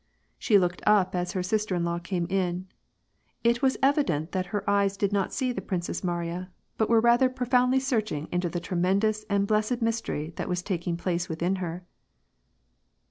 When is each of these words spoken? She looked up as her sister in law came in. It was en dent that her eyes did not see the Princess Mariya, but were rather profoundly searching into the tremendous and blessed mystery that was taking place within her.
She 0.39 0.57
looked 0.57 0.81
up 0.87 1.13
as 1.13 1.33
her 1.33 1.43
sister 1.43 1.75
in 1.75 1.83
law 1.85 1.99
came 1.99 2.25
in. 2.27 2.65
It 3.43 3.61
was 3.61 3.77
en 3.83 3.93
dent 4.03 4.31
that 4.31 4.47
her 4.47 4.67
eyes 4.67 4.97
did 4.97 5.13
not 5.13 5.31
see 5.31 5.51
the 5.51 5.61
Princess 5.61 6.03
Mariya, 6.03 6.49
but 6.75 6.89
were 6.89 6.99
rather 6.99 7.29
profoundly 7.29 7.79
searching 7.79 8.27
into 8.31 8.49
the 8.49 8.59
tremendous 8.59 9.25
and 9.29 9.45
blessed 9.45 9.79
mystery 9.79 10.33
that 10.37 10.49
was 10.49 10.63
taking 10.63 10.97
place 10.97 11.29
within 11.29 11.57
her. 11.57 11.85